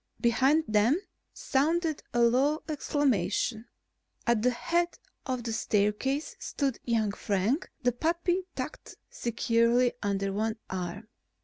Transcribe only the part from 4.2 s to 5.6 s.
At the head of the